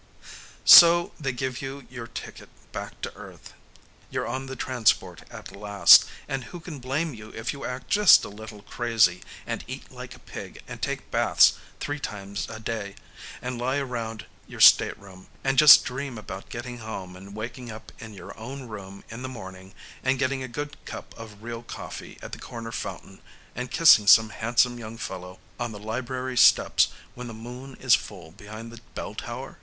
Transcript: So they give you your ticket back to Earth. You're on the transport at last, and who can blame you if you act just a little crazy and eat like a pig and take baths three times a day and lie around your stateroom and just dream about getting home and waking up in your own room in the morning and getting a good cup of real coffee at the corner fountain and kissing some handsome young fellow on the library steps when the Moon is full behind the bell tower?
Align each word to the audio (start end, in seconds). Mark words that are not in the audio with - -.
So 0.65 1.11
they 1.19 1.31
give 1.31 1.61
you 1.61 1.85
your 1.87 2.07
ticket 2.07 2.49
back 2.71 2.99
to 3.01 3.15
Earth. 3.15 3.53
You're 4.09 4.25
on 4.25 4.47
the 4.47 4.55
transport 4.55 5.21
at 5.31 5.55
last, 5.55 6.05
and 6.27 6.45
who 6.45 6.59
can 6.59 6.79
blame 6.79 7.13
you 7.13 7.29
if 7.35 7.53
you 7.53 7.65
act 7.65 7.87
just 7.89 8.25
a 8.25 8.29
little 8.29 8.63
crazy 8.63 9.21
and 9.45 9.63
eat 9.67 9.91
like 9.91 10.15
a 10.15 10.19
pig 10.25 10.63
and 10.67 10.81
take 10.81 11.11
baths 11.11 11.53
three 11.79 11.99
times 11.99 12.47
a 12.49 12.59
day 12.59 12.95
and 13.43 13.59
lie 13.61 13.77
around 13.77 14.25
your 14.47 14.59
stateroom 14.59 15.27
and 15.43 15.59
just 15.59 15.85
dream 15.85 16.17
about 16.17 16.49
getting 16.49 16.79
home 16.79 17.15
and 17.15 17.35
waking 17.35 17.69
up 17.69 17.91
in 17.99 18.15
your 18.15 18.35
own 18.39 18.63
room 18.67 19.03
in 19.09 19.21
the 19.21 19.29
morning 19.29 19.71
and 20.03 20.17
getting 20.17 20.41
a 20.41 20.47
good 20.47 20.83
cup 20.83 21.13
of 21.15 21.43
real 21.43 21.61
coffee 21.61 22.17
at 22.23 22.31
the 22.31 22.39
corner 22.39 22.71
fountain 22.71 23.19
and 23.55 23.69
kissing 23.69 24.07
some 24.07 24.29
handsome 24.29 24.79
young 24.79 24.97
fellow 24.97 25.37
on 25.59 25.71
the 25.71 25.77
library 25.79 26.35
steps 26.37 26.87
when 27.13 27.27
the 27.27 27.35
Moon 27.35 27.77
is 27.79 27.93
full 27.93 28.31
behind 28.31 28.71
the 28.71 28.81
bell 28.95 29.13
tower? 29.13 29.59